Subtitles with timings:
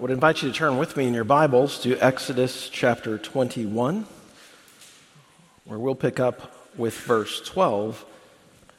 [0.00, 4.06] I would invite you to turn with me in your Bibles to Exodus chapter 21,
[5.66, 8.02] where we'll pick up with verse 12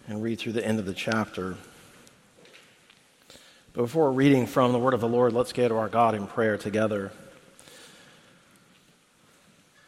[0.08, 1.58] and read through the end of the chapter.
[3.74, 6.26] But before reading from the Word of the Lord, let's go to our God in
[6.26, 7.12] prayer together.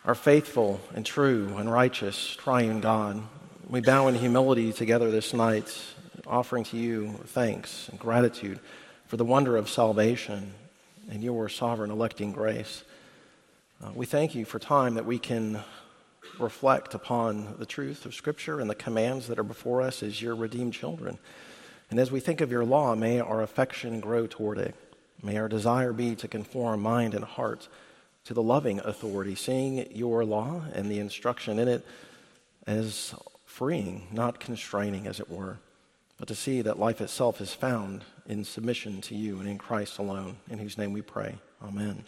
[0.05, 3.23] Our faithful and true and righteous triune God,
[3.68, 5.75] we bow in humility together this night,
[6.27, 8.59] offering to you thanks and gratitude
[9.07, 10.54] for the wonder of salvation
[11.09, 12.84] and your sovereign electing grace.
[13.84, 15.62] Uh, we thank you for time that we can
[16.39, 20.35] reflect upon the truth of Scripture and the commands that are before us as your
[20.35, 21.17] redeemed children.
[21.89, 24.76] And as we think of your law, may our affection grow toward it.
[25.21, 27.67] May our desire be to conform mind and heart
[28.26, 31.85] to the loving authority, seeing your law and the instruction in it
[32.65, 33.13] as
[33.45, 35.57] freeing, not constraining, as it were,
[36.17, 39.98] but to see that life itself is found in submission to you and in Christ
[39.98, 41.38] alone, in whose name we pray.
[41.62, 42.04] Amen.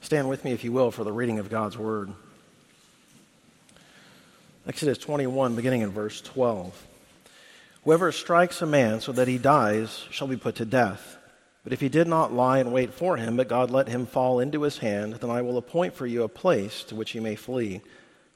[0.00, 2.12] Stand with me, if you will, for the reading of God's word.
[4.66, 6.86] Exodus 21, beginning in verse 12.
[7.84, 11.18] Whoever strikes a man so that he dies shall be put to death.
[11.64, 14.40] But if he did not lie in wait for him, but God let him fall
[14.40, 17.36] into his hand, then I will appoint for you a place to which he may
[17.36, 17.80] flee.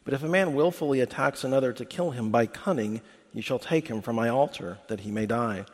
[0.04, 3.88] But if a man wilfully attacks another to kill him by cunning, you shall take
[3.88, 5.66] him from my altar, that he may die.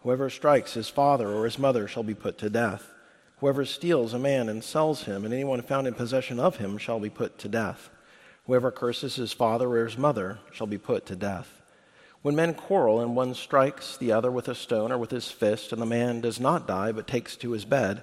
[0.00, 2.92] Whoever strikes his father or his mother shall be put to death.
[3.38, 7.00] Whoever steals a man and sells him, and anyone found in possession of him shall
[7.00, 7.90] be put to death.
[8.46, 11.60] Whoever curses his father or his mother shall be put to death.
[12.22, 15.72] When men quarrel and one strikes the other with a stone or with his fist,
[15.72, 18.02] and the man does not die but takes to his bed,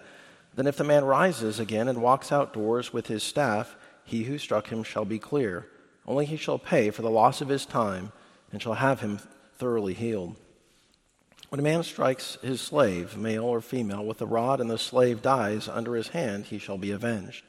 [0.55, 4.67] then if the man rises again and walks outdoors with his staff, he who struck
[4.67, 5.67] him shall be clear.
[6.05, 8.11] Only he shall pay for the loss of his time
[8.53, 9.19] and shall have him
[9.57, 10.37] thoroughly healed.
[11.49, 15.21] When a man strikes his slave, male or female, with a rod, and the slave
[15.21, 17.43] dies under his hand, he shall be avenged.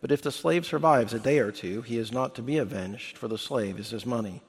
[0.00, 3.16] But if the slave survives a day or two, he is not to be avenged,
[3.16, 4.42] for the slave is his money.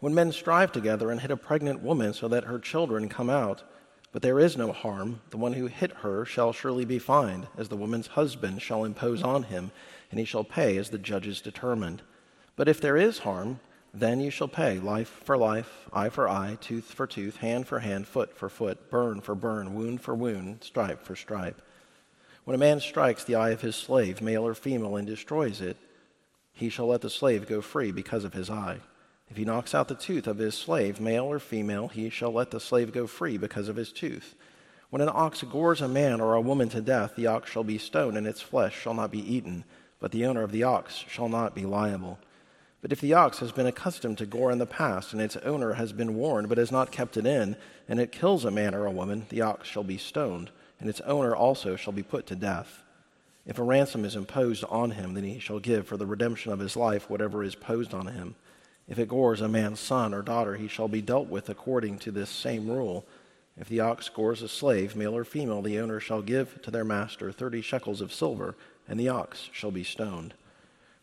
[0.00, 3.64] When men strive together and hit a pregnant woman so that her children come out,
[4.12, 7.68] but there is no harm, the one who hit her shall surely be fined, as
[7.68, 9.72] the woman's husband shall impose on him,
[10.10, 12.00] and he shall pay as the judges determined.
[12.56, 13.60] But if there is harm,
[14.00, 17.80] then you shall pay life for life, eye for eye, tooth for tooth, hand for
[17.80, 21.62] hand, foot for foot, burn for burn, wound for wound, stripe for stripe.
[22.44, 25.76] When a man strikes the eye of his slave, male or female, and destroys it,
[26.52, 28.78] he shall let the slave go free because of his eye.
[29.30, 32.50] If he knocks out the tooth of his slave, male or female, he shall let
[32.50, 34.34] the slave go free because of his tooth.
[34.90, 37.76] When an ox gores a man or a woman to death, the ox shall be
[37.76, 39.64] stoned, and its flesh shall not be eaten,
[40.00, 42.18] but the owner of the ox shall not be liable.
[42.80, 45.72] But if the ox has been accustomed to gore in the past, and its owner
[45.72, 47.56] has been warned but has not kept it in,
[47.88, 51.00] and it kills a man or a woman, the ox shall be stoned, and its
[51.00, 52.84] owner also shall be put to death.
[53.44, 56.60] If a ransom is imposed on him, then he shall give for the redemption of
[56.60, 58.36] his life whatever is posed on him.
[58.86, 62.10] If it gores a man's son or daughter, he shall be dealt with according to
[62.10, 63.04] this same rule.
[63.56, 66.84] If the ox gores a slave, male or female, the owner shall give to their
[66.84, 68.54] master thirty shekels of silver,
[68.88, 70.34] and the ox shall be stoned.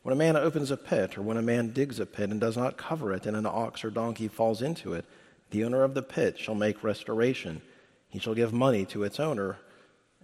[0.06, 2.56] When a man opens a pit, or when a man digs a pit and does
[2.56, 5.04] not cover it, and an ox or donkey falls into it,
[5.50, 7.60] the owner of the pit shall make restoration.
[8.08, 9.58] He shall give money to its owner,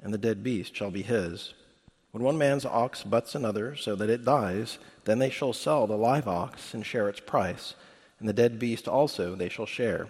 [0.04, 1.56] and the dead beast shall be his.
[2.12, 5.98] When one man's ox butts another so that it dies, then they shall sell the
[5.98, 7.74] live ox and share its price,
[8.20, 10.10] and the dead beast also they shall share.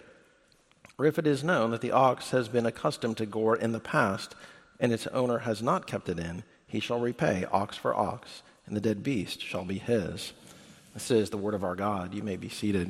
[0.98, 3.80] Or if it is known that the ox has been accustomed to gore in the
[3.80, 4.36] past,
[4.82, 8.78] and its owner has not kept it in, he shall repay ox for ox and
[8.78, 10.32] the dead beast shall be his.
[10.94, 12.14] This is the word of our God.
[12.14, 12.90] You may be seated.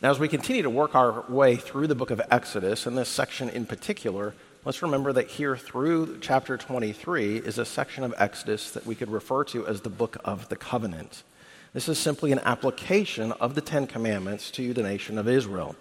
[0.00, 3.08] Now, as we continue to work our way through the book of Exodus, and this
[3.08, 4.32] section in particular,
[4.64, 9.10] let's remember that here through chapter 23 is a section of Exodus that we could
[9.10, 11.24] refer to as the book of the covenant.
[11.72, 15.74] This is simply an application of the Ten Commandments to the nation of Israel.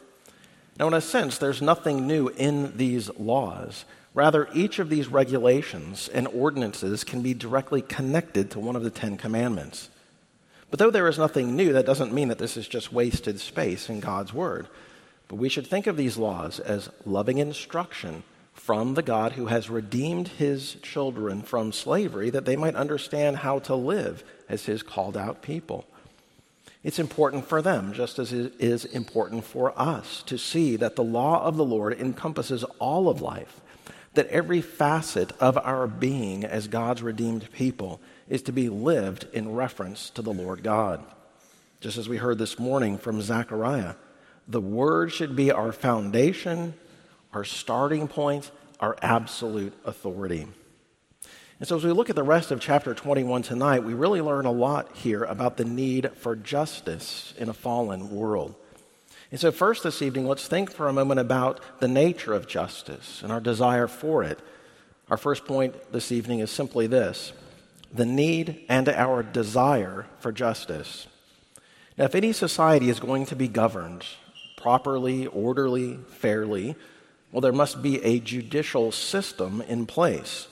[0.79, 3.85] Now, in a sense, there's nothing new in these laws.
[4.13, 8.91] Rather, each of these regulations and ordinances can be directly connected to one of the
[8.91, 9.89] Ten Commandments.
[10.69, 13.89] But though there is nothing new, that doesn't mean that this is just wasted space
[13.89, 14.67] in God's Word.
[15.27, 18.23] But we should think of these laws as loving instruction
[18.53, 23.59] from the God who has redeemed his children from slavery that they might understand how
[23.59, 25.85] to live as his called out people.
[26.83, 31.03] It's important for them, just as it is important for us, to see that the
[31.03, 33.61] law of the Lord encompasses all of life
[34.13, 37.99] that every facet of our being as God's redeemed people
[38.29, 41.03] is to be lived in reference to the Lord God.
[41.81, 43.95] Just as we heard this morning from Zechariah,
[44.47, 46.75] the Word should be our foundation,
[47.33, 50.47] our starting point, our absolute authority.
[51.59, 54.45] And so, as we look at the rest of chapter 21 tonight, we really learn
[54.45, 58.55] a lot here about the need for justice in a fallen world.
[59.33, 63.23] And so, first this evening, let's think for a moment about the nature of justice
[63.23, 64.37] and our desire for it.
[65.09, 67.33] Our first point this evening is simply this
[67.91, 71.07] the need and our desire for justice.
[71.97, 74.05] Now, if any society is going to be governed
[74.55, 76.75] properly, orderly, fairly,
[77.31, 80.47] well, there must be a judicial system in place.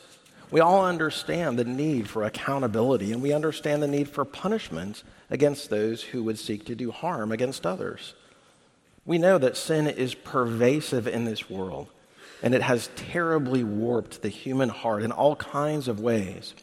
[0.49, 5.69] We all understand the need for accountability, and we understand the need for punishment against
[5.69, 8.15] those who would seek to do harm against others.
[9.05, 11.87] We know that sin is pervasive in this world,
[12.43, 16.53] and it has terribly warped the human heart in all kinds of ways.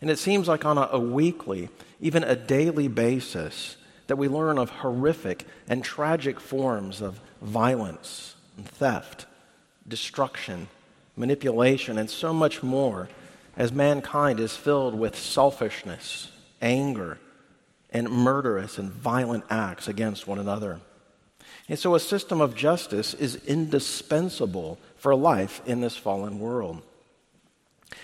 [0.00, 1.70] And it seems like on a, a weekly,
[2.00, 3.76] even a daily basis,
[4.06, 9.26] that we learn of horrific and tragic forms of violence and theft,
[9.86, 10.68] destruction,
[11.16, 13.08] manipulation, and so much more
[13.56, 16.30] as mankind is filled with selfishness,
[16.62, 17.18] anger,
[17.90, 20.80] and murderous and violent acts against one another.
[21.68, 26.82] And so a system of justice is indispensable for life in this fallen world.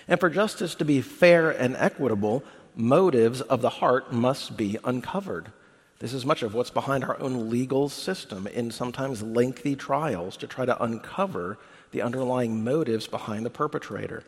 [0.06, 2.44] And for justice to be fair and equitable,
[2.76, 5.50] motives of the heart must be uncovered.
[5.98, 10.46] This is much of what's behind our own legal system in sometimes lengthy trials to
[10.46, 11.58] try to uncover
[11.92, 14.24] the underlying motives behind the perpetrator.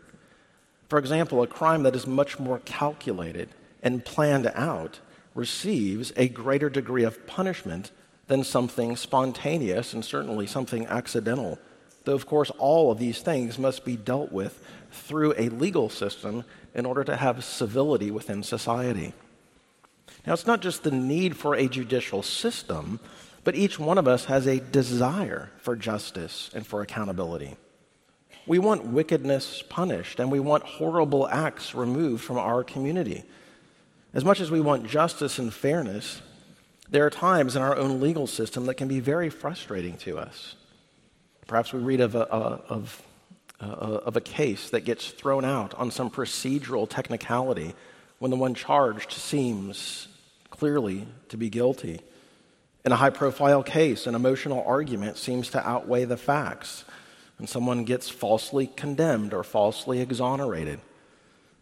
[0.89, 3.51] For example, a crime that is much more calculated
[3.83, 5.01] and planned out
[5.35, 7.91] receives a greater degree of punishment
[8.27, 11.59] than something spontaneous and certainly something accidental.
[12.05, 16.45] Though, of course, all of these things must be dealt with through a legal system
[16.75, 19.13] in order to have civility within society.
[20.27, 23.01] Now, it's not just the need for a judicial system,
[23.45, 27.57] but each one of us has a desire for justice and for accountability.
[28.47, 33.25] We want wickedness punished, and we want horrible acts removed from our community.
[34.15, 36.23] As much as we want justice and fairness,
[36.91, 40.55] there are times in our own legal system that can be very frustrating to us.
[41.47, 43.03] Perhaps we read of a, of,
[43.61, 47.75] of a case that gets thrown out on some procedural technicality
[48.19, 50.09] when the one charged seems
[50.51, 52.01] clearly to be guilty.
[52.85, 56.85] In a high profile case, an emotional argument seems to outweigh the facts
[57.39, 60.81] and someone gets falsely condemned or falsely exonerated.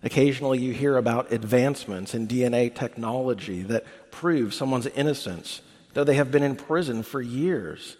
[0.04, 5.62] Occasionally, you hear about advancements in DNA technology that prove someone's innocence,
[5.94, 7.96] though they have been in prison for years.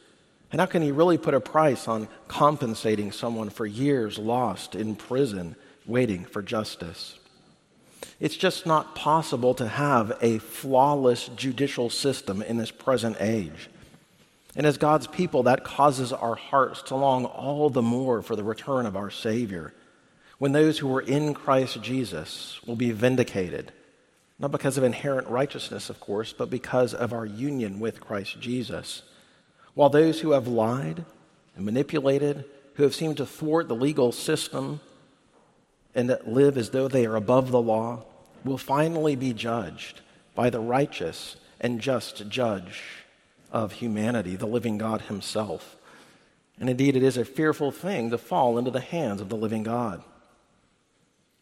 [0.53, 4.97] And how can you really put a price on compensating someone for years lost in
[4.97, 5.57] prison
[5.87, 7.19] waiting for justice?
[8.21, 13.71] It's just not possible to have a flawless judicial system in this present age.
[14.55, 18.45] And as God's people, that causes our hearts to long all the more for the
[18.45, 19.73] return of our Savior,
[20.45, 23.73] when those who were in Christ Jesus will be vindicated,
[24.39, 29.01] not because of inherent righteousness, of course, but because of our union with Christ Jesus.
[29.73, 31.07] While those who have lied
[31.57, 32.45] and manipulated,
[32.75, 34.81] who have seemed to thwart the legal system
[35.95, 38.05] and that live as though they are above the law,
[38.45, 40.03] will finally be judged
[40.35, 42.83] by the righteous and just judge
[43.51, 45.77] of humanity, the living God Himself.
[46.61, 49.63] And indeed, it is a fearful thing to fall into the hands of the living
[49.63, 50.05] God.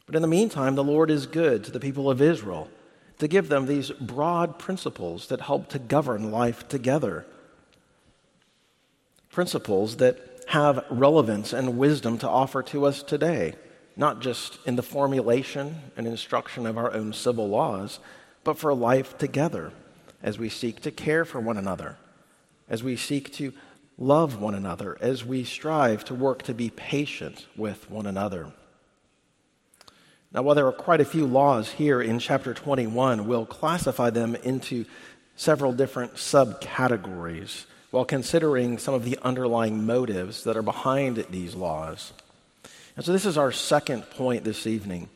[0.07, 2.69] But in the meantime, the Lord is good to the people of Israel
[3.19, 7.25] to give them these broad principles that help to govern life together.
[9.31, 13.55] Principles that have relevance and wisdom to offer to us today,
[13.97, 18.01] not just in the formulation and instruction of our own civil laws,
[18.43, 19.73] but for life together
[20.23, 21.97] as we seek to care for one another,
[22.69, 23.53] as we seek to
[23.99, 28.53] love one another, as we strive to work to be patient with one another.
[30.35, 34.35] Now, while there are quite a few laws here in chapter 21, we'll classify them
[34.35, 34.87] into
[35.37, 42.15] several different subcategories while considering some of the underlying motives that are behind these laws.
[42.97, 45.11] And so, this is our second point this evening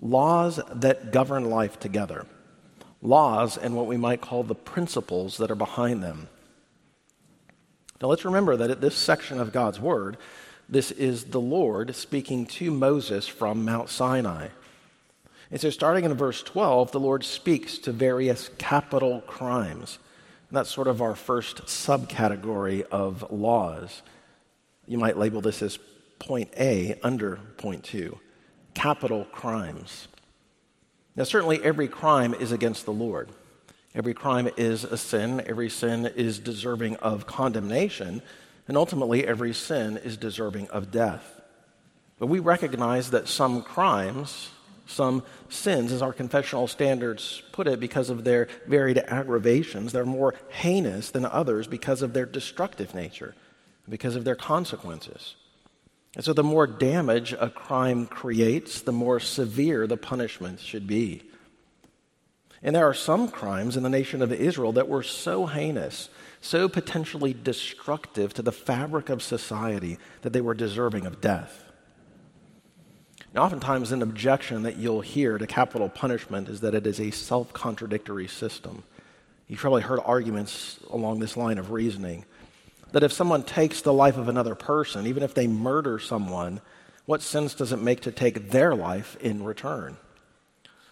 [0.00, 2.26] laws that govern life together
[3.02, 6.28] laws and what we might call the principles that are behind them.
[8.00, 10.16] Now let's remember that at this section of God's Word,
[10.68, 14.48] this is the Lord speaking to Moses from Mount Sinai.
[15.50, 19.98] And so, starting in verse 12, the Lord speaks to various capital crimes.
[20.48, 24.02] And that's sort of our first subcategory of laws.
[24.86, 25.78] You might label this as
[26.18, 28.18] point A under point two
[28.74, 30.08] capital crimes.
[31.14, 33.30] Now, certainly every crime is against the Lord.
[33.94, 35.42] Every crime is a sin.
[35.46, 38.20] Every sin is deserving of condemnation.
[38.68, 41.40] And ultimately, every sin is deserving of death.
[42.18, 44.50] But we recognize that some crimes,
[44.86, 50.34] some sins, as our confessional standards put it, because of their varied aggravations, they're more
[50.48, 53.34] heinous than others because of their destructive nature,
[53.88, 55.36] because of their consequences.
[56.16, 61.22] And so, the more damage a crime creates, the more severe the punishment should be.
[62.62, 66.08] And there are some crimes in the nation of Israel that were so heinous,
[66.46, 71.64] so potentially destructive to the fabric of society, that they were deserving of death.
[73.34, 77.10] Now, oftentimes, an objection that you'll hear to capital punishment is that it is a
[77.10, 78.84] self contradictory system.
[79.48, 82.24] You've probably heard arguments along this line of reasoning
[82.92, 86.60] that if someone takes the life of another person, even if they murder someone,
[87.04, 89.96] what sense does it make to take their life in return?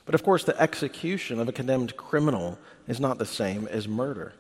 [0.05, 4.35] But of course, the execution of a condemned criminal is not the same as murder.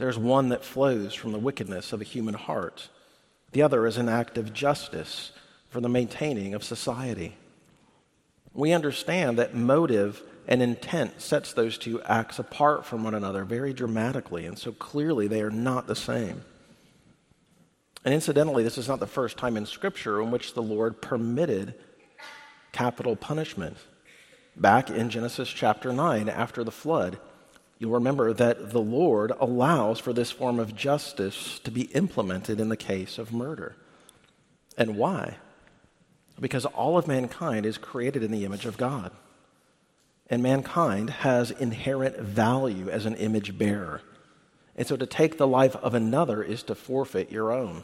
[0.00, 2.88] There's one that flows from the wickedness of a human heart,
[3.52, 5.32] the other is an act of justice
[5.68, 7.36] for the maintaining of society.
[8.54, 13.74] We understand that motive and intent sets those two acts apart from one another very
[13.74, 16.44] dramatically, and so clearly they are not the same.
[18.02, 21.74] And incidentally, this is not the first time in Scripture in which the Lord permitted
[22.72, 23.76] capital punishment.
[24.56, 27.18] Back in Genesis chapter 9, after the flood,
[27.80, 32.68] you'll remember that the Lord allows for this form of justice to be implemented in
[32.68, 33.74] the case of murder.
[34.76, 35.38] And why?
[36.38, 39.10] Because all of mankind is created in the image of God.
[40.28, 44.02] And mankind has inherent value as an image bearer.
[44.76, 47.82] And so to take the life of another is to forfeit your own.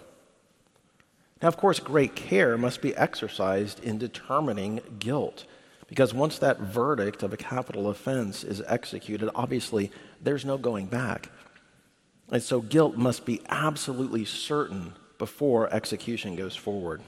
[1.43, 5.45] Now, of course, great care must be exercised in determining guilt.
[5.89, 11.31] Because once that verdict of a capital offense is executed, obviously there's no going back.
[12.31, 17.03] And so guilt must be absolutely certain before execution goes forward.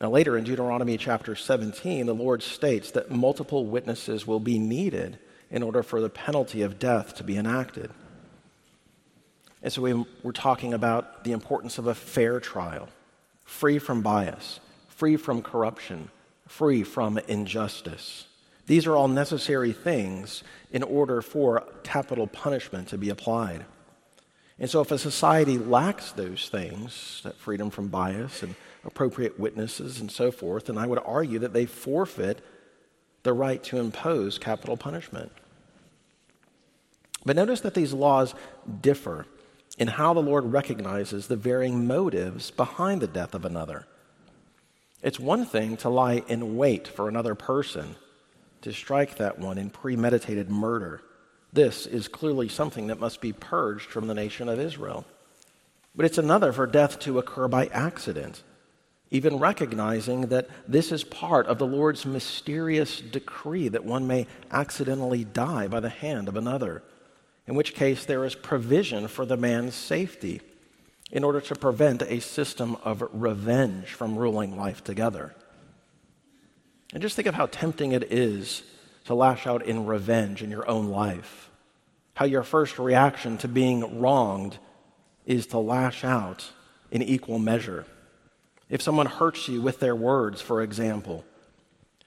[0.00, 5.18] Now, later in Deuteronomy chapter 17, the Lord states that multiple witnesses will be needed
[5.48, 7.92] in order for the penalty of death to be enacted.
[9.62, 12.88] And so we, are talking about the importance of a fair trial,
[13.44, 16.10] free from bias, free from corruption,
[16.46, 18.26] free from injustice.
[18.66, 23.64] These are all necessary things in order for capital punishment to be applied.
[24.58, 30.00] And so, if a society lacks those things, that freedom from bias and appropriate witnesses
[30.00, 32.44] and so forth, and I would argue that they forfeit
[33.22, 35.32] the right to impose capital punishment.
[37.24, 38.34] But notice that these laws
[38.80, 39.26] differ
[39.78, 43.86] in how the Lord recognizes the varying motives behind the death of another.
[45.02, 47.96] It's one thing to lie in wait for another person,
[48.62, 51.02] to strike that one in premeditated murder.
[51.52, 55.04] This is clearly something that must be purged from the nation of Israel.
[55.94, 58.42] But it's another for death to occur by accident
[59.12, 65.22] even recognizing that this is part of the Lord's mysterious decree that one may accidentally
[65.22, 66.82] die by the hand of another,
[67.46, 70.40] in which case there is provision for the man's safety
[71.12, 75.34] in order to prevent a system of revenge from ruling life together.
[76.92, 78.62] And just think of how tempting it is
[79.04, 81.50] to lash out in revenge in your own life.
[82.14, 84.58] How your first reaction to being wronged
[85.26, 86.50] is to lash out
[86.90, 87.84] in equal measure.
[88.70, 91.24] If someone hurts you with their words, for example,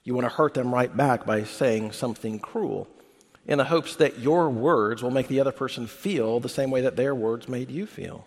[0.04, 2.88] you want to hurt them right back by saying something cruel
[3.46, 6.82] in the hopes that your words will make the other person feel the same way
[6.82, 8.26] that their words made you feel.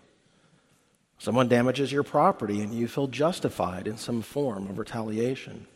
[1.19, 5.67] Someone damages your property and you feel justified in some form of retaliation.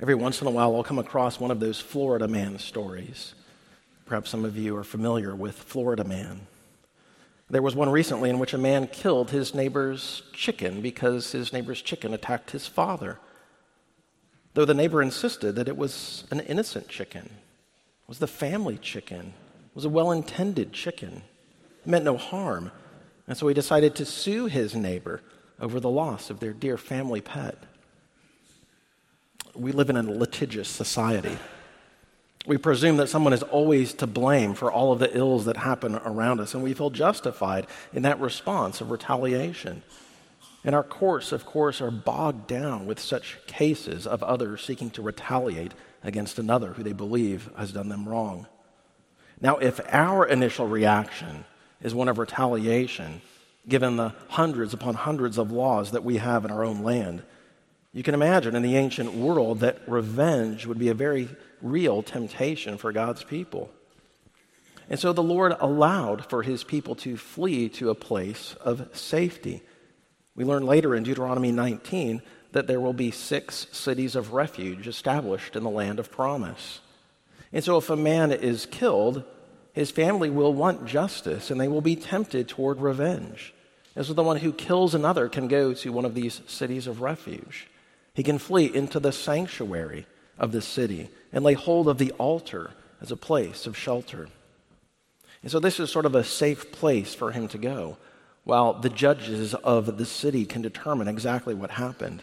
[0.00, 3.34] Every once in a while, I'll come across one of those Florida man stories.
[4.06, 6.46] Perhaps some of you are familiar with Florida man.
[7.48, 11.82] There was one recently in which a man killed his neighbor's chicken because his neighbor's
[11.82, 13.18] chicken attacked his father.
[14.54, 19.34] Though the neighbor insisted that it was an innocent chicken, it was the family chicken,
[19.66, 21.22] it was a well intended chicken,
[21.82, 22.70] it meant no harm.
[23.26, 25.20] And so he decided to sue his neighbor
[25.60, 27.56] over the loss of their dear family pet.
[29.54, 31.36] We live in a litigious society.
[32.46, 35.94] We presume that someone is always to blame for all of the ills that happen
[35.94, 39.82] around us, and we feel justified in that response of retaliation.
[40.64, 45.02] And our courts, of course, are bogged down with such cases of others seeking to
[45.02, 48.46] retaliate against another who they believe has done them wrong.
[49.40, 51.44] Now, if our initial reaction
[51.82, 53.20] is one of retaliation,
[53.68, 57.22] given the hundreds upon hundreds of laws that we have in our own land,
[57.92, 61.28] you can imagine in the ancient world that revenge would be a very
[61.60, 63.70] real temptation for God's people.
[64.88, 69.62] And so the Lord allowed for his people to flee to a place of safety.
[70.34, 72.22] We learn later in Deuteronomy 19
[72.52, 76.80] that there will be six cities of refuge established in the land of promise.
[77.52, 79.24] And so, if a man is killed,
[79.72, 83.54] his family will want justice and they will be tempted toward revenge.
[83.96, 87.00] And so, the one who kills another can go to one of these cities of
[87.00, 87.68] refuge.
[88.14, 90.06] He can flee into the sanctuary
[90.38, 94.28] of the city and lay hold of the altar as a place of shelter.
[95.42, 97.98] And so, this is sort of a safe place for him to go
[98.44, 102.22] while the judges of the city can determine exactly what happened.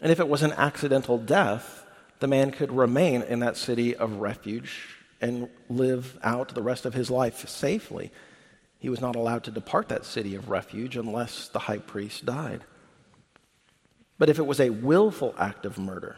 [0.00, 1.86] And if it was an accidental death,
[2.20, 6.94] the man could remain in that city of refuge and live out the rest of
[6.94, 8.10] his life safely.
[8.78, 12.64] He was not allowed to depart that city of refuge unless the high priest died.
[14.18, 16.16] But if it was a willful act of murder,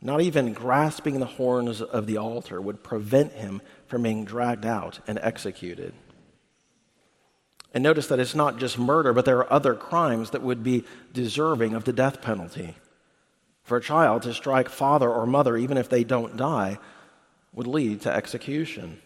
[0.00, 5.00] not even grasping the horns of the altar would prevent him from being dragged out
[5.06, 5.92] and executed.
[7.74, 10.84] And notice that it's not just murder, but there are other crimes that would be
[11.12, 12.76] deserving of the death penalty.
[13.62, 16.78] For a child to strike father or mother, even if they don't die,
[17.52, 18.98] would lead to execution.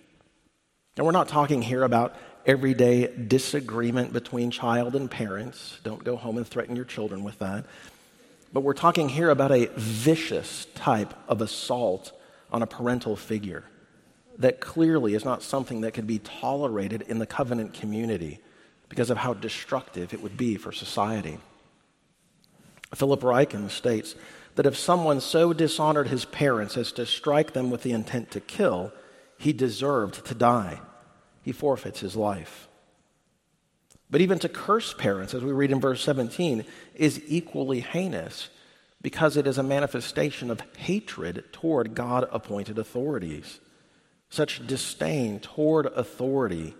[0.96, 5.78] And we're not talking here about everyday disagreement between child and parents.
[5.84, 7.64] Don't go home and threaten your children with that.
[8.52, 12.12] But we're talking here about a vicious type of assault
[12.50, 13.64] on a parental figure
[14.38, 18.40] that clearly is not something that could be tolerated in the covenant community
[18.88, 21.38] because of how destructive it would be for society.
[22.94, 24.14] Philip Ryken states
[24.54, 28.40] that if someone so dishonored his parents as to strike them with the intent to
[28.40, 28.92] kill,
[29.38, 30.80] he deserved to die.
[31.42, 32.68] He forfeits his life.
[34.10, 38.50] But even to curse parents, as we read in verse 17, is equally heinous
[39.00, 43.58] because it is a manifestation of hatred toward God appointed authorities.
[44.28, 46.74] Such disdain toward authority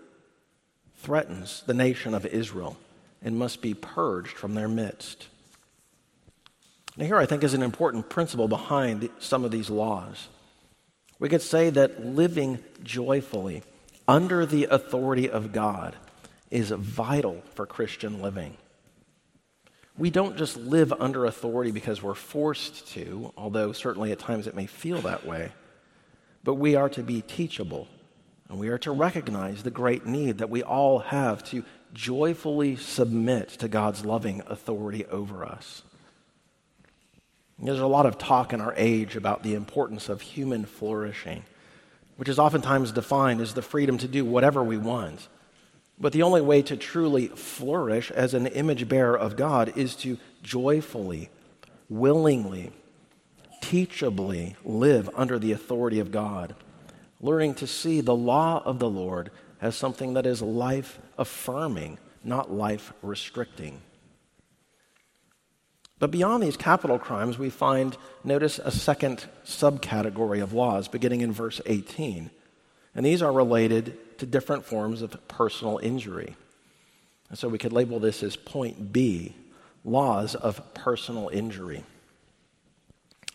[0.95, 2.77] threatens the nation of Israel
[3.21, 5.27] and must be purged from their midst.
[6.95, 10.27] Now, here I think is an important principle behind some of these laws.
[11.19, 13.63] We could say that living joyfully
[14.07, 15.95] under the authority of God
[16.51, 18.57] is vital for Christian living.
[19.97, 24.55] We don't just live under authority because we're forced to, although certainly at times it
[24.55, 25.51] may feel that way,
[26.43, 27.87] but we are to be teachable
[28.49, 33.49] and we are to recognize the great need that we all have to joyfully submit
[33.49, 35.83] to God's loving authority over us.
[37.59, 41.43] There's a lot of talk in our age about the importance of human flourishing,
[42.17, 45.27] which is oftentimes defined as the freedom to do whatever we want.
[45.99, 50.17] But the only way to truly flourish as an image bearer of God is to
[50.41, 51.29] joyfully,
[51.89, 52.71] willingly,
[53.61, 56.55] teachably live under the authority of God
[57.23, 62.51] learning to see the law of the Lord as something that is life affirming, not
[62.51, 63.81] life restricting.
[65.99, 71.31] But beyond these capital crimes, we find, notice, a second subcategory of laws beginning in
[71.31, 72.29] verse 18.
[72.95, 76.35] And these are related to different forms of personal injury.
[77.29, 79.35] And so we could label this as point B
[79.85, 81.83] laws of personal injury.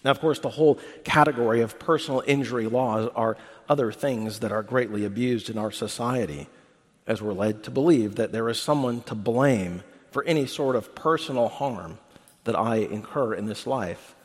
[0.05, 3.37] Now, of course, the whole category of personal injury laws are
[3.68, 6.49] other things that are greatly abused in our society,
[7.07, 10.94] as we're led to believe that there is someone to blame for any sort of
[10.94, 11.99] personal harm
[12.49, 14.17] that I incur in this life,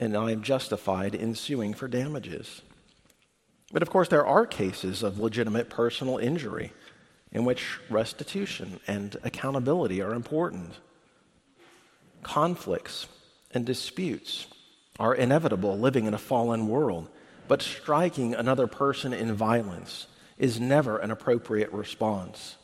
[0.00, 2.62] and I am justified in suing for damages.
[3.72, 6.72] But of course, there are cases of legitimate personal injury
[7.30, 10.80] in which restitution and accountability are important.
[12.24, 13.06] Conflicts
[13.52, 14.48] and disputes
[14.98, 17.08] are inevitable living in a fallen world,
[17.46, 22.56] but striking another person in violence is never an appropriate response.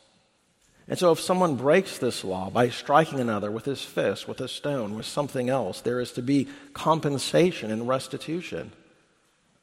[0.89, 4.47] And so, if someone breaks this law by striking another with his fist, with a
[4.47, 8.71] stone, with something else, there is to be compensation and restitution,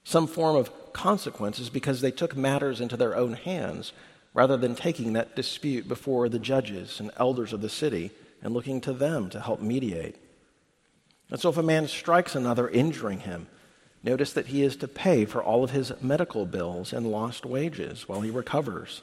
[0.05, 3.95] some form of consequences because they took matters into their own hands
[4.35, 8.11] rather than taking that dispute before the judges and elders of the city
[8.43, 10.17] and looking to them to help mediate.
[11.31, 13.47] And so, if a man strikes another, injuring him,
[14.03, 18.07] notice that he is to pay for all of his medical bills and lost wages
[18.07, 19.01] while he recovers.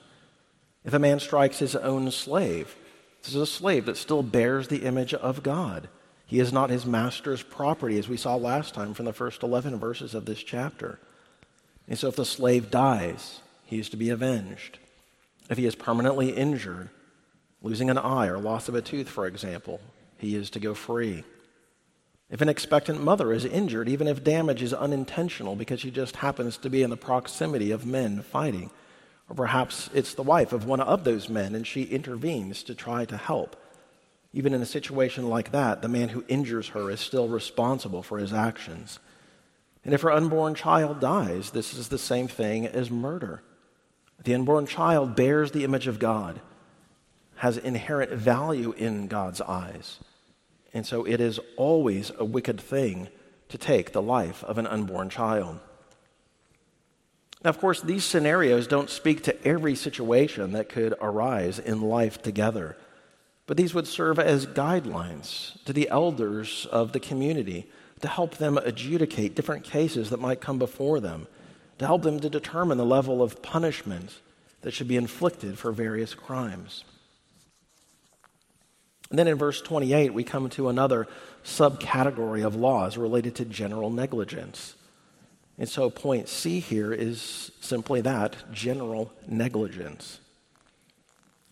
[0.83, 2.75] If a man strikes his own slave,
[3.21, 5.89] this is a slave that still bears the image of God.
[6.25, 9.77] He is not his master's property, as we saw last time from the first 11
[9.79, 10.99] verses of this chapter.
[11.87, 14.79] And so, if the slave dies, he is to be avenged.
[15.49, 16.89] If he is permanently injured,
[17.61, 19.81] losing an eye or loss of a tooth, for example,
[20.17, 21.25] he is to go free.
[22.29, 26.57] If an expectant mother is injured, even if damage is unintentional because she just happens
[26.57, 28.71] to be in the proximity of men fighting,
[29.29, 33.05] or perhaps it's the wife of one of those men and she intervenes to try
[33.05, 33.55] to help,
[34.34, 38.17] Even in a situation like that, the man who injures her is still responsible for
[38.17, 38.99] his actions.
[39.84, 43.41] And if her unborn child dies, this is the same thing as murder.
[44.23, 46.39] The unborn child bears the image of God,
[47.36, 49.99] has inherent value in God's eyes.
[50.73, 53.10] And so it is always a wicked thing
[53.49, 55.60] to take the life of an unborn child.
[57.43, 62.21] Now, of course, these scenarios don't speak to every situation that could arise in life
[62.21, 62.77] together,
[63.47, 67.67] but these would serve as guidelines to the elders of the community
[68.01, 71.27] to help them adjudicate different cases that might come before them,
[71.80, 74.19] to help them to determine the level of punishment
[74.62, 76.84] that should be inflicted for various crimes.
[79.10, 81.08] And then in verse 28, we come to another
[81.43, 84.75] subcategory of laws related to general negligence.
[85.62, 90.19] And so, point C here is simply that general negligence.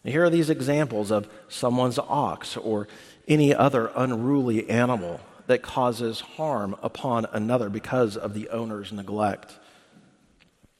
[0.03, 2.87] And here are these examples of someone's ox or
[3.27, 9.59] any other unruly animal that causes harm upon another because of the owner's neglect.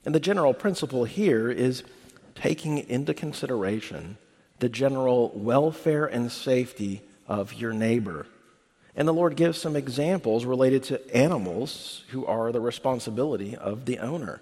[0.06, 1.84] And the general principle here is
[2.34, 4.18] taking into consideration
[4.58, 8.26] the general welfare and safety of your neighbor.
[8.99, 13.97] And the Lord gives some examples related to animals who are the responsibility of the
[13.97, 14.41] owner.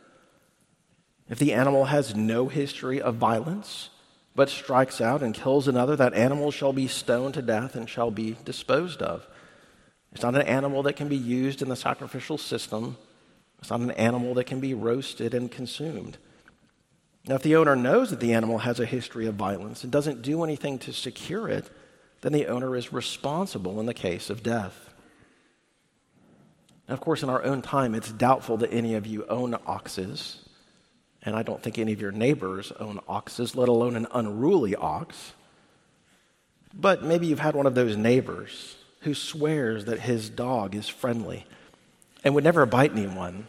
[1.30, 3.92] If the animal has no history of violence,
[4.34, 8.10] but strikes out and kills another, that animal shall be stoned to death and shall
[8.10, 9.28] be disposed of.
[10.12, 12.98] It's not an animal that can be used in the sacrificial system.
[13.60, 16.18] It's not an animal that can be roasted and consumed.
[17.28, 20.24] Now, if the owner knows that the animal has a history of violence and doesn't
[20.24, 21.70] do anything to secure it,
[22.22, 24.94] then the owner is responsible in the case of death.
[26.88, 30.48] Of course, in our own time, it's doubtful that any of you own oxes,
[31.22, 35.34] and I don't think any of your neighbors own oxes, let alone an unruly ox.
[36.74, 41.46] But maybe you've had one of those neighbors who swears that his dog is friendly
[42.24, 43.48] and would never bite anyone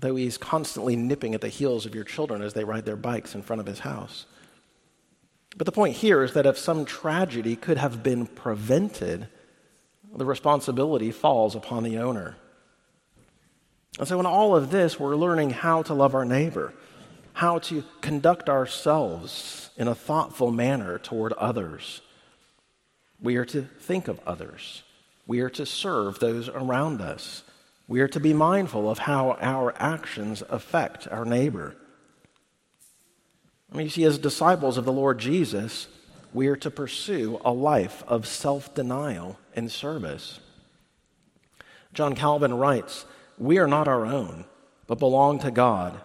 [0.00, 3.34] though he's constantly nipping at the heels of your children as they ride their bikes
[3.34, 4.26] in front of his house.
[5.56, 9.28] But the point here is that if some tragedy could have been prevented,
[10.14, 12.36] the responsibility falls upon the owner.
[13.98, 16.72] And so, in all of this, we're learning how to love our neighbor,
[17.32, 22.00] how to conduct ourselves in a thoughtful manner toward others.
[23.20, 24.82] We are to think of others,
[25.26, 27.42] we are to serve those around us.
[27.90, 31.74] We are to be mindful of how our actions affect our neighbor.
[33.72, 35.86] I mean, you see, as disciples of the Lord Jesus,
[36.32, 40.40] we are to pursue a life of self denial and service.
[41.92, 43.04] John Calvin writes,
[43.38, 44.44] We are not our own,
[44.86, 46.00] but belong to God.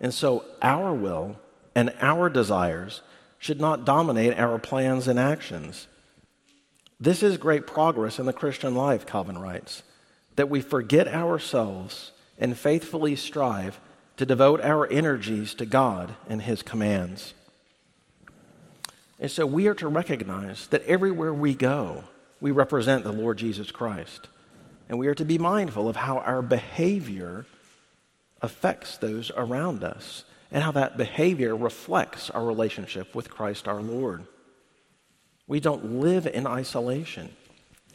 [0.00, 1.38] And so our will
[1.74, 3.02] and our desires
[3.38, 5.86] should not dominate our plans and actions.
[7.00, 9.82] This is great progress in the Christian life, Calvin writes
[10.36, 13.78] that we forget ourselves and faithfully strive
[14.16, 17.34] to devote our energies to God and His commands.
[19.18, 22.04] And so we are to recognize that everywhere we go,
[22.40, 24.28] we represent the Lord Jesus Christ.
[24.88, 27.46] And we are to be mindful of how our behavior
[28.42, 34.26] affects those around us and how that behavior reflects our relationship with Christ our Lord.
[35.46, 37.34] We don't live in isolation,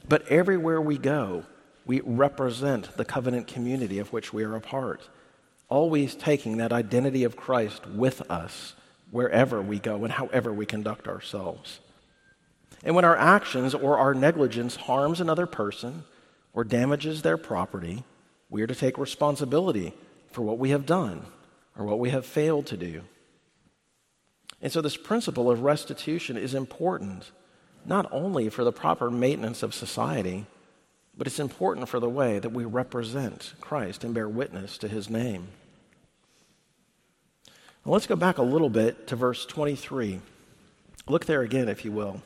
[0.07, 1.43] but everywhere we go,
[1.85, 5.07] we represent the covenant community of which we are a part,
[5.69, 8.75] always taking that identity of Christ with us
[9.11, 11.79] wherever we go and however we conduct ourselves.
[12.83, 16.03] And when our actions or our negligence harms another person
[16.53, 18.03] or damages their property,
[18.49, 19.93] we are to take responsibility
[20.31, 21.25] for what we have done
[21.77, 23.01] or what we have failed to do.
[24.61, 27.31] And so, this principle of restitution is important,
[27.85, 30.45] not only for the proper maintenance of society
[31.19, 35.09] but it's important for the way that we represent Christ and bear witness to his
[35.09, 35.49] name.
[37.85, 40.21] Let's go back a little bit to verse 23.
[41.07, 42.21] Look there again, if you will.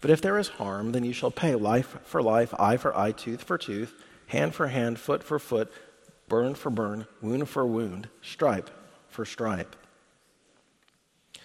[0.00, 3.12] But if there is harm, then you shall pay life for life, eye for eye,
[3.12, 3.94] tooth for tooth,
[4.28, 5.72] hand for hand, foot for foot,
[6.28, 8.70] burn for burn, wound for wound, stripe
[9.08, 9.74] for stripe.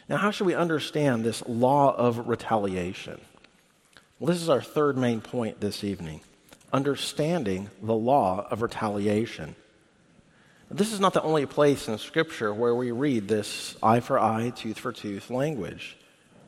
[0.10, 3.22] Now, how should we understand this law of retaliation?
[4.20, 6.22] Well, this is our third main point this evening
[6.72, 9.56] understanding the law of retaliation.
[10.72, 14.52] This is not the only place in Scripture where we read this eye for eye,
[14.56, 15.98] tooth for tooth language.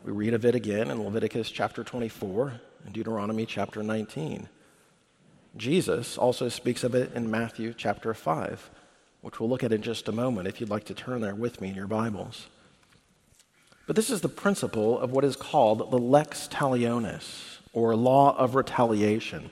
[0.05, 4.47] We read of it again in Leviticus chapter 24 and Deuteronomy chapter 19.
[5.57, 8.69] Jesus also speaks of it in Matthew chapter 5,
[9.21, 11.59] which we'll look at in just a moment if you'd like to turn there with
[11.59, 12.45] me in your Bibles.
[13.87, 18.53] But this is the principle of what is called the lex talionis, or law of
[18.53, 19.49] retaliation,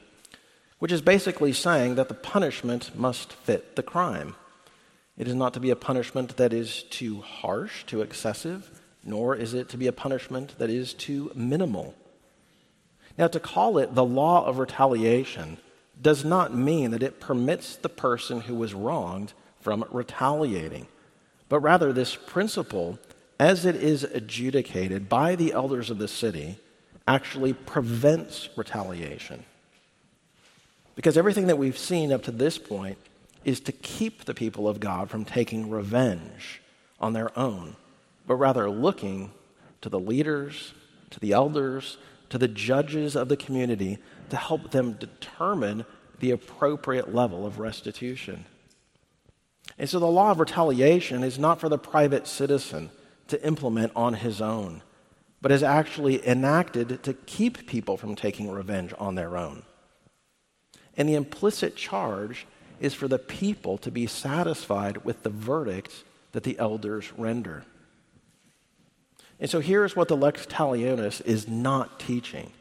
[0.77, 4.35] which is basically saying that the punishment must fit the crime.
[5.19, 8.71] It is not to be a punishment that is too harsh, too excessive,
[9.03, 11.93] nor is it to be a punishment that is too minimal.
[13.17, 15.57] Now, to call it the law of retaliation
[16.01, 20.87] does not mean that it permits the person who was wronged from retaliating,
[21.49, 22.97] but rather, this principle,
[23.37, 26.59] as it is adjudicated by the elders of the city,
[27.05, 29.43] actually prevents retaliation.
[30.95, 32.97] Because everything that we've seen up to this point
[33.45, 36.61] is to keep the people of God from taking revenge
[36.99, 37.75] on their own,
[38.27, 39.31] but rather looking
[39.81, 40.73] to the leaders,
[41.11, 41.97] to the elders,
[42.29, 43.97] to the judges of the community
[44.29, 45.85] to help them determine
[46.19, 48.45] the appropriate level of restitution.
[49.77, 52.91] And so the law of retaliation is not for the private citizen
[53.27, 54.81] to implement on his own,
[55.41, 59.63] but is actually enacted to keep people from taking revenge on their own.
[60.97, 62.45] And the implicit charge
[62.79, 67.63] is for the people to be satisfied with the verdict that the elders render.
[69.39, 72.51] And so here's what the lex talionis is not teaching.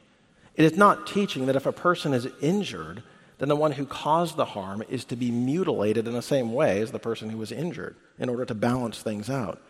[0.54, 3.02] It is not teaching that if a person is injured,
[3.38, 6.80] then the one who caused the harm is to be mutilated in the same way
[6.80, 9.60] as the person who was injured in order to balance things out.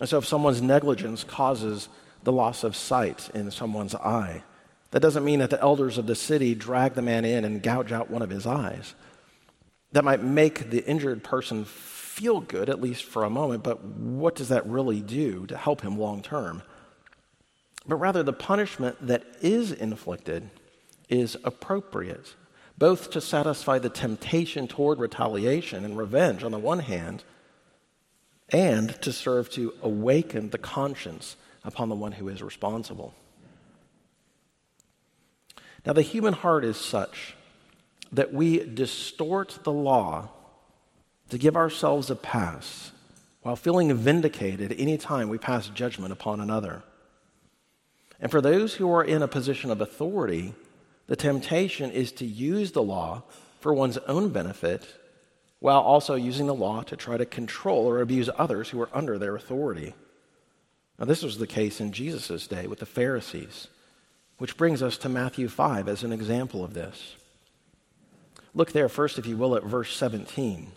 [0.00, 1.88] And so if someone's negligence causes
[2.24, 4.42] the loss of sight in someone's eye,
[4.90, 7.92] that doesn't mean that the elders of the city drag the man in and gouge
[7.92, 8.94] out one of his eyes.
[9.96, 14.34] That might make the injured person feel good, at least for a moment, but what
[14.34, 16.62] does that really do to help him long term?
[17.88, 20.50] But rather, the punishment that is inflicted
[21.08, 22.34] is appropriate,
[22.76, 27.24] both to satisfy the temptation toward retaliation and revenge on the one hand,
[28.50, 33.14] and to serve to awaken the conscience upon the one who is responsible.
[35.86, 37.35] Now, the human heart is such
[38.16, 40.28] that we distort the law
[41.28, 42.92] to give ourselves a pass
[43.42, 46.82] while feeling vindicated any time we pass judgment upon another.
[48.18, 50.54] And for those who are in a position of authority,
[51.06, 53.22] the temptation is to use the law
[53.60, 54.86] for one's own benefit
[55.58, 59.18] while also using the law to try to control or abuse others who are under
[59.18, 59.94] their authority.
[60.98, 63.68] Now, this was the case in Jesus' day with the Pharisees,
[64.38, 67.16] which brings us to Matthew 5 as an example of this.
[68.56, 70.72] Look there first, if you will, at verse 17.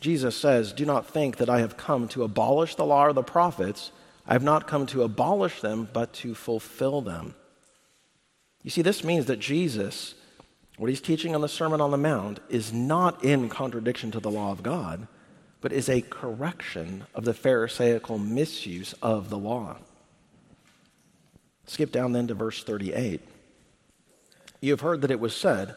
[0.00, 3.22] Jesus says, Do not think that I have come to abolish the law or the
[3.22, 3.92] prophets.
[4.26, 7.36] I have not come to abolish them, but to fulfill them.
[8.64, 10.14] You see, this means that Jesus,
[10.76, 14.30] what he's teaching on the Sermon on the Mount, is not in contradiction to the
[14.30, 15.06] law of God,
[15.60, 19.76] but is a correction of the Pharisaical misuse of the law.
[21.66, 23.20] Skip down then to verse 38.
[24.60, 25.76] You have heard that it was said,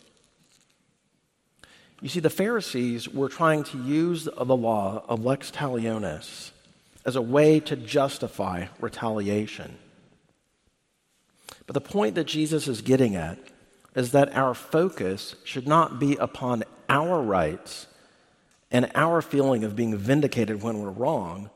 [2.01, 6.49] You see, the Pharisees were trying to use the law of lex talionis
[7.05, 9.77] as a way to justify retaliation.
[11.67, 13.37] But the point that Jesus is getting at
[13.95, 17.87] is that our focus should not be upon our rights
[18.71, 21.49] and our feeling of being vindicated when we're wrong.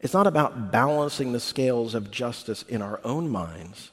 [0.00, 3.90] It's not about balancing the scales of justice in our own minds.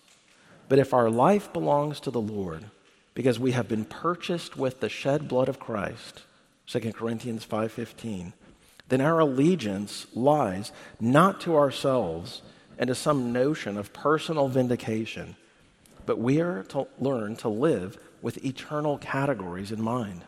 [0.70, 2.66] But if our life belongs to the Lord,
[3.18, 6.22] because we have been purchased with the shed blood of Christ,
[6.68, 8.34] 2 Corinthians 5:15,
[8.90, 12.44] then our allegiance lies not to ourselves
[12.78, 15.36] and to some notion of personal vindication,
[16.06, 20.22] but we are to learn to live with eternal categories in mind.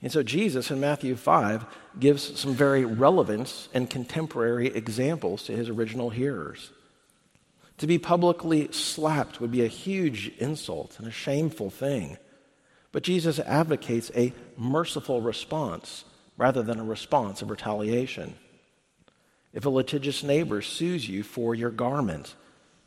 [0.00, 1.66] And so Jesus in Matthew 5
[1.98, 6.70] gives some very relevant and contemporary examples to his original hearers.
[7.78, 12.16] To be publicly slapped would be a huge insult and a shameful thing.
[12.92, 16.04] But Jesus advocates a merciful response
[16.38, 18.34] rather than a response of retaliation.
[19.52, 22.34] If a litigious neighbor sues you for your garment,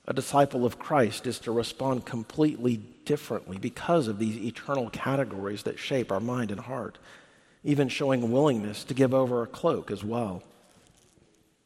[0.08, 5.78] a disciple of Christ is to respond completely differently because of these eternal categories that
[5.78, 6.98] shape our mind and heart,
[7.64, 10.42] even showing willingness to give over a cloak as well.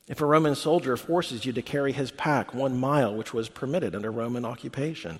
[0.08, 3.96] If a Roman soldier forces you to carry his pack one mile, which was permitted
[3.96, 5.20] under Roman occupation,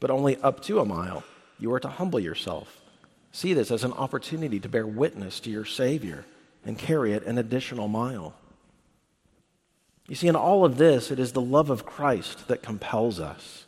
[0.00, 1.22] but only up to a mile,
[1.58, 2.80] you are to humble yourself.
[3.32, 6.24] See this as an opportunity to bear witness to your Savior
[6.64, 8.34] and carry it an additional mile.
[10.08, 13.66] You see, in all of this, it is the love of Christ that compels us.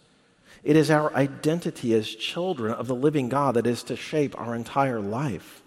[0.62, 4.54] It is our identity as children of the living God that is to shape our
[4.54, 5.62] entire life.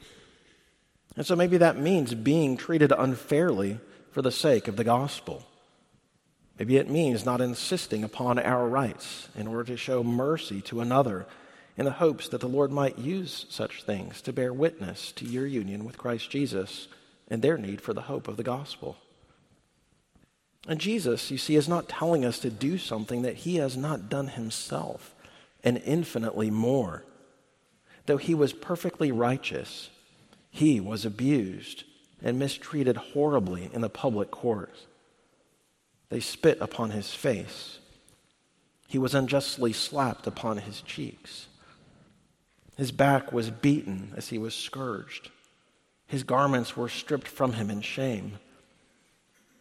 [1.16, 3.80] And so maybe that means being treated unfairly
[4.12, 5.44] for the sake of the gospel.
[6.60, 11.26] Maybe it means not insisting upon our rights in order to show mercy to another
[11.78, 15.48] in the hopes that the Lord might use such things to bear witness to your
[15.48, 16.88] union with Christ Jesus
[17.30, 18.98] and their need for the hope of the gospel.
[20.68, 24.10] And Jesus, you see, is not telling us to do something that he has not
[24.10, 25.16] done himself,
[25.64, 27.04] and infinitely more.
[28.06, 29.90] Though he was perfectly righteous,
[30.52, 31.86] he was abused
[32.24, 34.76] and mistreated horribly in the public court.
[36.10, 37.80] They spit upon his face.
[38.88, 41.48] He was unjustly slapped upon his cheeks.
[42.78, 45.30] His back was beaten as he was scourged.
[46.08, 48.40] His garments were stripped from him in shame.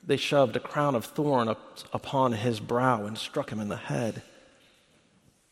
[0.05, 3.77] They shoved a crown of thorn up upon his brow and struck him in the
[3.77, 4.23] head.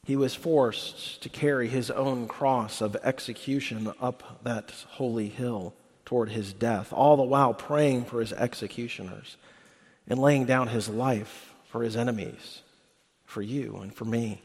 [0.05, 5.75] He was forced to carry his own cross of execution up that holy hill
[6.09, 9.37] toward his death, all the while praying for his executioners
[10.09, 12.63] and laying down his life for his enemies,
[13.27, 14.41] for you and for me.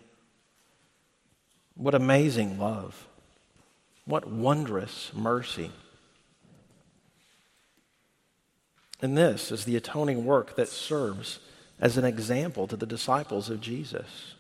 [1.76, 3.08] What amazing love!
[4.04, 5.72] What wondrous mercy!
[9.02, 11.40] And this is the atoning work that serves
[11.80, 14.36] as an example to the disciples of Jesus.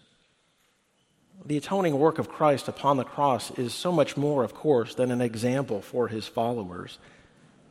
[1.46, 5.12] The atoning work of Christ upon the cross is so much more, of course, than
[5.12, 7.00] an example for his followers,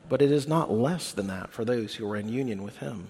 [0.09, 3.07] but it is not less than that for those who are in union with him.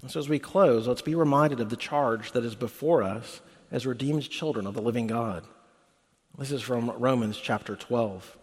[0.00, 3.40] And so, as we close, let's be reminded of the charge that is before us
[3.72, 5.44] as redeemed children of the living God.
[6.38, 8.36] This is from Romans chapter 12.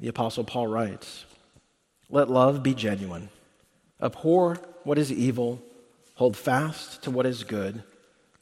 [0.00, 1.26] The Apostle Paul writes,
[2.12, 3.28] let love be genuine.
[4.02, 5.62] Abhor what is evil,
[6.14, 7.84] hold fast to what is good,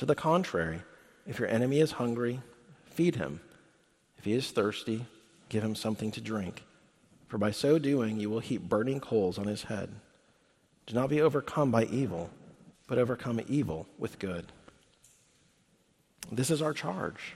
[0.00, 0.80] To the contrary,
[1.26, 2.40] if your enemy is hungry,
[2.86, 3.40] feed him.
[4.16, 5.04] If he is thirsty,
[5.50, 6.62] give him something to drink.
[7.28, 9.90] For by so doing, you will heap burning coals on his head.
[10.86, 12.30] Do not be overcome by evil,
[12.86, 14.46] but overcome evil with good.
[16.32, 17.34] This is our charge.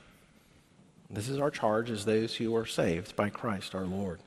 [1.11, 4.21] This is our charge as those who are saved by Christ our Lord.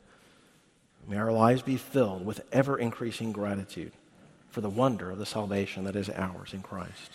[1.08, 3.94] May our lives be filled with ever increasing gratitude
[4.52, 7.14] for the wonder of the salvation that is ours in Christ.